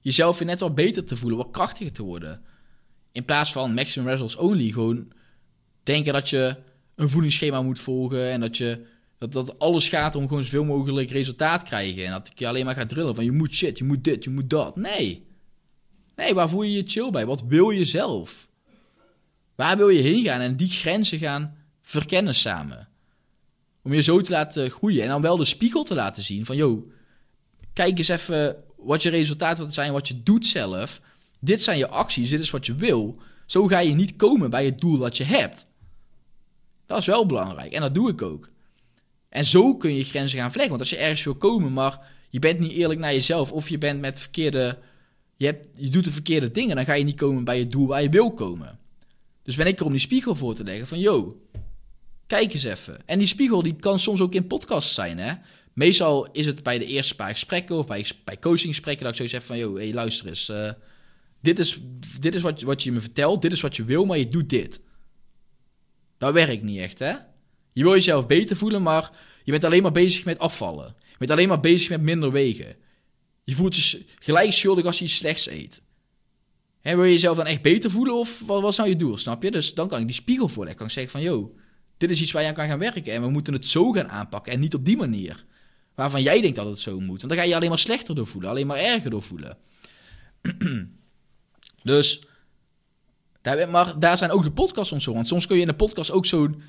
Jezelf 0.00 0.38
weer 0.38 0.48
net 0.48 0.60
wat 0.60 0.74
beter 0.74 1.04
te 1.04 1.16
voelen, 1.16 1.38
wat 1.38 1.50
krachtiger 1.50 1.92
te 1.92 2.02
worden. 2.02 2.42
In 3.12 3.24
plaats 3.24 3.52
van 3.52 3.74
maximum 3.74 4.08
results 4.08 4.36
only, 4.36 4.70
gewoon 4.70 5.12
denken 5.82 6.12
dat 6.12 6.30
je 6.30 6.56
een 6.94 7.10
voedingsschema 7.10 7.62
moet 7.62 7.78
volgen 7.78 8.30
en 8.30 8.40
dat 8.40 8.56
je 8.56 8.86
dat, 9.18 9.32
dat 9.32 9.58
alles 9.58 9.88
gaat 9.88 10.14
om 10.14 10.28
gewoon 10.28 10.42
zoveel 10.42 10.64
mogelijk 10.64 11.10
resultaat 11.10 11.62
krijgen. 11.62 12.04
En 12.04 12.10
dat 12.10 12.28
ik 12.28 12.38
je 12.38 12.48
alleen 12.48 12.64
maar 12.64 12.74
ga 12.74 12.86
drillen 12.86 13.14
van 13.14 13.24
je 13.24 13.32
moet 13.32 13.54
shit, 13.54 13.78
je 13.78 13.84
moet 13.84 14.04
dit, 14.04 14.24
je 14.24 14.30
moet 14.30 14.50
dat. 14.50 14.76
Nee. 14.76 15.26
Nee, 16.16 16.34
waar 16.34 16.48
voel 16.48 16.62
je 16.62 16.72
je 16.72 16.82
chill 16.86 17.10
bij? 17.10 17.26
Wat 17.26 17.42
wil 17.42 17.70
je 17.70 17.84
zelf? 17.84 18.48
Waar 19.54 19.76
wil 19.76 19.88
je 19.88 20.00
heen 20.00 20.24
gaan 20.24 20.40
en 20.40 20.56
die 20.56 20.68
grenzen 20.68 21.18
gaan 21.18 21.56
verkennen 21.82 22.34
samen? 22.34 22.88
Om 23.82 23.92
je 23.92 24.02
zo 24.02 24.20
te 24.20 24.30
laten 24.30 24.70
groeien 24.70 25.02
en 25.02 25.08
dan 25.08 25.22
wel 25.22 25.36
de 25.36 25.44
spiegel 25.44 25.84
te 25.84 25.94
laten 25.94 26.22
zien 26.22 26.46
van, 26.46 26.56
joh, 26.56 26.90
kijk 27.72 27.98
eens 27.98 28.08
even 28.08 28.56
wat 28.76 29.02
je 29.02 29.10
resultaten 29.10 29.72
zijn, 29.72 29.92
wat 29.92 30.08
je 30.08 30.22
doet 30.22 30.46
zelf. 30.46 31.00
Dit 31.40 31.62
zijn 31.62 31.78
je 31.78 31.88
acties, 31.88 32.30
dit 32.30 32.40
is 32.40 32.50
wat 32.50 32.66
je 32.66 32.74
wil. 32.74 33.16
Zo 33.46 33.66
ga 33.66 33.78
je 33.78 33.94
niet 33.94 34.16
komen 34.16 34.50
bij 34.50 34.64
het 34.64 34.80
doel 34.80 34.98
dat 34.98 35.16
je 35.16 35.24
hebt. 35.24 35.66
Dat 36.86 36.98
is 36.98 37.06
wel 37.06 37.26
belangrijk 37.26 37.72
en 37.72 37.80
dat 37.80 37.94
doe 37.94 38.10
ik 38.10 38.22
ook. 38.22 38.50
En 39.28 39.44
zo 39.44 39.76
kun 39.76 39.94
je 39.94 40.04
grenzen 40.04 40.38
gaan 40.38 40.52
vleggen. 40.52 40.76
Want 40.76 40.80
als 40.80 40.90
je 40.90 41.04
ergens 41.04 41.24
wil 41.24 41.34
komen, 41.34 41.72
maar 41.72 41.98
je 42.30 42.38
bent 42.38 42.58
niet 42.58 42.72
eerlijk 42.72 43.00
naar 43.00 43.12
jezelf 43.12 43.52
of 43.52 43.68
je 43.68 43.78
bent 43.78 44.00
met 44.00 44.18
verkeerde 44.18 44.78
je, 45.38 45.46
hebt, 45.46 45.68
je 45.76 45.88
doet 45.88 46.04
de 46.04 46.12
verkeerde 46.12 46.50
dingen, 46.50 46.76
dan 46.76 46.84
ga 46.84 46.92
je 46.92 47.04
niet 47.04 47.16
komen 47.16 47.44
bij 47.44 47.58
het 47.58 47.70
doel 47.70 47.86
waar 47.86 48.02
je 48.02 48.08
wil 48.08 48.32
komen. 48.32 48.78
Dus 49.42 49.56
ben 49.56 49.66
ik 49.66 49.78
er 49.78 49.86
om 49.86 49.92
die 49.92 50.00
spiegel 50.00 50.34
voor 50.34 50.54
te 50.54 50.64
leggen 50.64 50.86
van, 50.86 50.98
yo, 50.98 51.40
kijk 52.26 52.52
eens 52.52 52.64
even. 52.64 53.00
En 53.06 53.18
die 53.18 53.28
spiegel 53.28 53.62
die 53.62 53.76
kan 53.76 53.98
soms 53.98 54.20
ook 54.20 54.34
in 54.34 54.46
podcasts 54.46 54.94
zijn, 54.94 55.18
hè. 55.18 55.34
Meestal 55.72 56.30
is 56.32 56.46
het 56.46 56.62
bij 56.62 56.78
de 56.78 56.86
eerste 56.86 57.14
paar 57.14 57.30
gesprekken 57.30 57.76
of 57.76 57.86
bij, 57.86 58.06
bij 58.24 58.38
coachinggesprekken 58.38 59.02
dat 59.02 59.10
ik 59.10 59.16
zoiets 59.16 59.34
heb 59.34 59.42
van, 59.42 59.58
yo, 59.58 59.76
hey, 59.76 59.92
luister 59.92 60.26
eens. 60.26 60.48
Uh, 60.48 60.70
dit 61.40 61.58
is, 61.58 61.80
dit 62.20 62.34
is 62.34 62.42
wat, 62.42 62.62
wat 62.62 62.82
je 62.82 62.92
me 62.92 63.00
vertelt, 63.00 63.42
dit 63.42 63.52
is 63.52 63.60
wat 63.60 63.76
je 63.76 63.84
wil, 63.84 64.04
maar 64.04 64.18
je 64.18 64.28
doet 64.28 64.50
dit. 64.50 64.80
Dat 66.18 66.32
werkt 66.32 66.62
niet 66.62 66.78
echt, 66.78 66.98
hè. 66.98 67.14
Je 67.72 67.82
wil 67.82 67.92
jezelf 67.92 68.26
beter 68.26 68.56
voelen, 68.56 68.82
maar 68.82 69.10
je 69.44 69.50
bent 69.50 69.64
alleen 69.64 69.82
maar 69.82 69.92
bezig 69.92 70.24
met 70.24 70.38
afvallen. 70.38 70.94
Je 71.10 71.18
bent 71.18 71.30
alleen 71.30 71.48
maar 71.48 71.60
bezig 71.60 71.88
met 71.88 72.00
minder 72.00 72.32
wegen. 72.32 72.76
Je 73.44 73.54
voelt 73.54 73.76
je 73.76 74.04
gelijk 74.18 74.52
schuldig 74.52 74.84
als 74.84 74.98
je 74.98 75.04
iets 75.04 75.16
slechts 75.16 75.48
eet. 75.48 75.82
Wil 76.82 77.04
je 77.04 77.12
jezelf 77.12 77.36
dan 77.36 77.46
echt 77.46 77.62
beter 77.62 77.90
voelen 77.90 78.14
of 78.14 78.42
wat 78.46 78.62
was 78.62 78.76
nou 78.76 78.88
je 78.88 78.96
doel, 78.96 79.16
snap 79.16 79.42
je? 79.42 79.50
Dus 79.50 79.74
dan 79.74 79.88
kan 79.88 80.00
ik 80.00 80.06
die 80.06 80.14
spiegel 80.14 80.48
voorleggen. 80.48 80.76
Kan 80.76 80.86
ik 80.86 80.92
zeggen 80.92 81.12
van, 81.12 81.20
yo, 81.20 81.52
dit 81.96 82.10
is 82.10 82.20
iets 82.20 82.32
waar 82.32 82.42
je 82.42 82.48
aan 82.48 82.54
kan 82.54 82.68
gaan 82.68 82.78
werken. 82.78 83.12
En 83.12 83.22
we 83.22 83.30
moeten 83.30 83.52
het 83.52 83.66
zo 83.66 83.92
gaan 83.92 84.08
aanpakken 84.08 84.52
en 84.52 84.60
niet 84.60 84.74
op 84.74 84.84
die 84.84 84.96
manier. 84.96 85.44
Waarvan 85.94 86.22
jij 86.22 86.40
denkt 86.40 86.56
dat 86.56 86.66
het 86.66 86.78
zo 86.78 87.00
moet. 87.00 87.20
Want 87.20 87.28
dan 87.28 87.36
ga 87.36 87.42
je 87.42 87.48
je 87.48 87.56
alleen 87.56 87.68
maar 87.68 87.78
slechter 87.78 88.14
door 88.14 88.26
voelen. 88.26 88.50
Alleen 88.50 88.66
maar 88.66 88.78
erger 88.78 89.10
door 89.10 89.22
voelen. 89.22 89.56
dus, 91.82 92.22
daar, 93.40 93.68
maar 93.68 93.98
daar 93.98 94.18
zijn 94.18 94.30
ook 94.30 94.42
de 94.42 94.52
podcasts 94.52 94.92
om 94.92 95.00
zo. 95.00 95.12
Want 95.12 95.28
soms 95.28 95.46
kun 95.46 95.56
je 95.56 95.62
in 95.62 95.68
de 95.68 95.74
podcast 95.74 96.10
ook 96.10 96.26
zo'n 96.26 96.62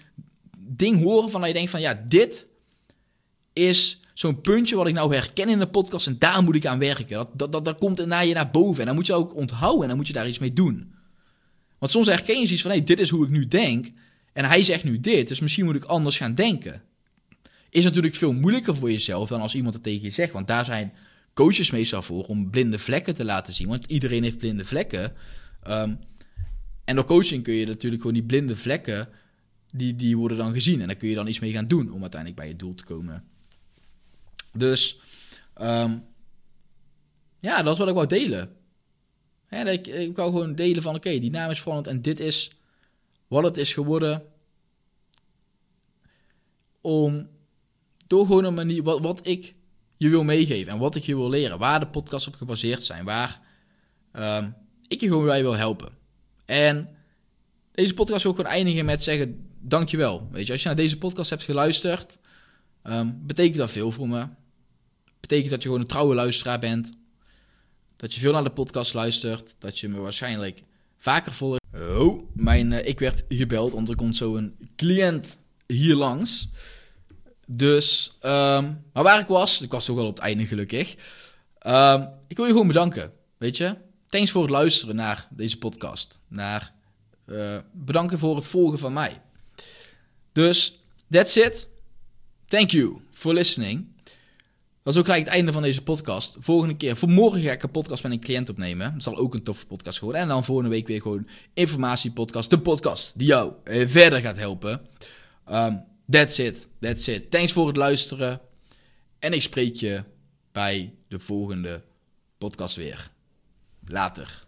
ding 0.69 1.03
horen 1.03 1.29
van 1.29 1.39
dat 1.39 1.49
je 1.49 1.55
denkt 1.55 1.71
van, 1.71 1.81
ja, 1.81 2.03
dit 2.07 2.47
is 3.53 3.99
zo'n 4.13 4.41
puntje 4.41 4.75
wat 4.75 4.87
ik 4.87 4.93
nou 4.93 5.13
herken 5.13 5.49
in 5.49 5.59
de 5.59 5.67
podcast 5.67 6.07
en 6.07 6.15
daar 6.19 6.43
moet 6.43 6.55
ik 6.55 6.65
aan 6.65 6.79
werken. 6.79 7.17
Dat, 7.17 7.29
dat, 7.33 7.51
dat, 7.51 7.65
dat 7.65 7.77
komt 7.77 8.05
naar 8.05 8.25
je 8.25 8.33
naar 8.33 8.51
boven 8.51 8.79
en 8.79 8.85
dan 8.85 8.95
moet 8.95 9.05
je 9.05 9.13
ook 9.13 9.35
onthouden 9.35 9.81
en 9.81 9.87
dan 9.87 9.97
moet 9.97 10.07
je 10.07 10.13
daar 10.13 10.27
iets 10.27 10.39
mee 10.39 10.53
doen. 10.53 10.93
Want 11.79 11.91
soms 11.91 12.07
herken 12.07 12.39
je 12.39 12.45
zoiets 12.45 12.61
van, 12.61 12.71
hé, 12.71 12.77
hey, 12.77 12.85
dit 12.85 12.99
is 12.99 13.09
hoe 13.09 13.25
ik 13.25 13.31
nu 13.31 13.47
denk 13.47 13.91
en 14.33 14.45
hij 14.45 14.63
zegt 14.63 14.83
nu 14.83 14.99
dit, 14.99 15.27
dus 15.27 15.39
misschien 15.39 15.65
moet 15.65 15.75
ik 15.75 15.83
anders 15.83 16.17
gaan 16.17 16.35
denken. 16.35 16.81
Is 17.69 17.83
natuurlijk 17.83 18.15
veel 18.15 18.33
moeilijker 18.33 18.75
voor 18.75 18.91
jezelf 18.91 19.29
dan 19.29 19.41
als 19.41 19.55
iemand 19.55 19.73
het 19.73 19.83
tegen 19.83 20.03
je 20.03 20.09
zegt, 20.09 20.33
want 20.33 20.47
daar 20.47 20.65
zijn 20.65 20.93
coaches 21.33 21.71
meestal 21.71 22.01
voor 22.01 22.23
om 22.23 22.49
blinde 22.49 22.79
vlekken 22.79 23.15
te 23.15 23.25
laten 23.25 23.53
zien, 23.53 23.67
want 23.67 23.85
iedereen 23.85 24.23
heeft 24.23 24.37
blinde 24.37 24.65
vlekken. 24.65 25.11
Ehm, 25.63 25.95
en 26.85 26.95
door 26.95 27.05
coaching 27.05 27.43
kun 27.43 27.53
je 27.53 27.65
natuurlijk 27.65 28.01
gewoon 28.01 28.17
die 28.17 28.25
blinde 28.25 28.55
vlekken, 28.55 29.09
die, 29.71 29.95
die 29.95 30.17
worden 30.17 30.37
dan 30.37 30.53
gezien 30.53 30.81
en 30.81 30.87
daar 30.87 30.95
kun 30.95 31.09
je 31.09 31.15
dan 31.15 31.27
iets 31.27 31.39
mee 31.39 31.51
gaan 31.51 31.67
doen 31.67 31.91
om 31.91 32.01
uiteindelijk 32.01 32.41
bij 32.41 32.49
je 32.49 32.55
doel 32.55 32.75
te 32.75 32.83
komen. 32.83 33.23
Dus 34.53 34.99
um, 35.61 36.05
ja, 37.39 37.63
dat 37.63 37.73
is 37.73 37.79
wat 37.79 37.87
ik 37.87 37.93
wou 37.93 38.07
delen. 38.07 38.55
ik, 39.49 39.87
ik 39.87 40.15
wou 40.15 40.31
gewoon 40.31 40.55
delen 40.55 40.81
van 40.81 40.95
oké, 40.95 41.19
die 41.19 41.31
naam 41.31 41.49
is 41.49 41.63
en 41.63 42.01
dit 42.01 42.19
is 42.19 42.51
wat 43.27 43.43
het 43.43 43.57
is 43.57 43.73
geworden. 43.73 44.23
Om 46.81 47.27
door 48.07 48.25
gewoon 48.25 48.43
een 48.43 48.53
manier, 48.53 48.83
wat, 48.83 48.99
wat 48.99 49.27
ik 49.27 49.53
je 49.97 50.09
wil 50.09 50.23
meegeven 50.23 50.71
en 50.71 50.79
wat 50.79 50.95
ik 50.95 51.03
je 51.03 51.15
wil 51.15 51.29
leren, 51.29 51.59
waar 51.59 51.79
de 51.79 51.87
podcasts 51.87 52.27
op 52.27 52.35
gebaseerd 52.35 52.83
zijn, 52.83 53.05
waar 53.05 53.41
ehm, 54.11 54.49
ik 54.87 55.01
je 55.01 55.07
gewoon 55.07 55.25
bij 55.25 55.41
wil 55.41 55.55
helpen. 55.55 55.97
En 56.45 56.89
deze 57.71 57.93
podcast 57.93 58.23
wil 58.23 58.31
ik 58.31 58.37
gewoon 58.37 58.53
eindigen 58.53 58.85
met 58.85 59.03
zeggen 59.03 59.48
dankjewel. 59.59 60.27
Weet 60.31 60.45
je, 60.45 60.51
als 60.51 60.61
je 60.61 60.67
naar 60.67 60.77
deze 60.77 60.97
podcast 60.97 61.29
hebt 61.29 61.43
geluisterd, 61.43 62.19
um, 62.83 63.19
betekent 63.25 63.57
dat 63.57 63.71
veel 63.71 63.91
voor 63.91 64.07
me. 64.07 64.27
Betekent 65.19 65.49
dat 65.49 65.61
je 65.61 65.67
gewoon 65.67 65.83
een 65.83 65.89
trouwe 65.89 66.15
luisteraar 66.15 66.59
bent. 66.59 66.97
Dat 67.95 68.13
je 68.13 68.19
veel 68.19 68.31
naar 68.31 68.43
de 68.43 68.51
podcast 68.51 68.93
luistert. 68.93 69.55
Dat 69.59 69.79
je 69.79 69.87
me 69.87 69.99
waarschijnlijk 69.99 70.63
vaker 70.97 71.33
volgt. 71.33 71.61
Oh, 71.73 72.29
mijn, 72.33 72.71
uh, 72.71 72.87
ik 72.87 72.99
werd 72.99 73.23
gebeld, 73.29 73.73
want 73.73 73.89
er 73.89 73.95
komt 73.95 74.15
zo 74.15 74.35
een 74.35 74.55
cliënt 74.75 75.37
hier 75.67 75.95
langs. 75.95 76.49
Dus, 77.47 78.17
um, 78.21 78.83
maar 78.93 79.03
waar 79.03 79.19
ik 79.19 79.27
was, 79.27 79.61
ik 79.61 79.71
was 79.71 79.85
toch 79.85 79.95
wel 79.95 80.07
op 80.07 80.15
het 80.15 80.23
einde 80.23 80.45
gelukkig. 80.45 80.95
Um, 81.67 82.09
ik 82.27 82.37
wil 82.37 82.45
je 82.45 82.51
gewoon 82.51 82.67
bedanken, 82.67 83.11
weet 83.37 83.57
je. 83.57 83.75
Thanks 84.07 84.31
voor 84.31 84.41
het 84.41 84.51
luisteren 84.51 84.95
naar 84.95 85.27
deze 85.29 85.57
podcast. 85.57 86.19
Naar, 86.27 86.73
uh, 87.25 87.57
bedanken 87.73 88.19
voor 88.19 88.35
het 88.35 88.45
volgen 88.45 88.79
van 88.79 88.93
mij. 88.93 89.21
Dus, 90.31 90.83
that's 91.09 91.35
it. 91.35 91.67
Thank 92.47 92.69
you 92.69 93.01
for 93.11 93.33
listening. 93.33 93.87
Dat 94.83 94.93
is 94.93 94.99
ook 94.99 95.05
gelijk 95.05 95.25
het 95.25 95.33
einde 95.33 95.51
van 95.51 95.61
deze 95.61 95.83
podcast. 95.83 96.37
Volgende 96.39 96.77
keer, 96.77 96.97
voor 96.97 97.09
morgen 97.09 97.41
ga 97.41 97.51
ik 97.51 97.63
een 97.63 97.71
podcast 97.71 98.03
met 98.03 98.11
een 98.11 98.19
cliënt 98.19 98.49
opnemen. 98.49 98.93
Dat 98.93 99.03
zal 99.03 99.17
ook 99.17 99.33
een 99.33 99.43
toffe 99.43 99.65
podcast 99.65 99.99
worden. 99.99 100.21
En 100.21 100.27
dan 100.27 100.43
volgende 100.43 100.69
week 100.69 100.87
weer 100.87 101.01
gewoon 101.01 101.27
informatiepodcast. 101.53 102.49
De 102.49 102.59
podcast 102.59 103.13
die 103.15 103.27
jou 103.27 103.53
eh, 103.63 103.87
verder 103.87 104.21
gaat 104.21 104.37
helpen. 104.37 104.81
Um, 105.51 105.83
that's 106.09 106.37
it. 106.37 106.67
That's 106.79 107.07
it. 107.07 107.31
Thanks 107.31 107.51
voor 107.51 107.67
het 107.67 107.77
luisteren. 107.77 108.41
En 109.19 109.33
ik 109.33 109.41
spreek 109.41 109.75
je 109.75 110.03
bij 110.51 110.93
de 111.07 111.19
volgende 111.19 111.81
podcast 112.37 112.75
weer. 112.75 113.11
Later. 113.87 114.47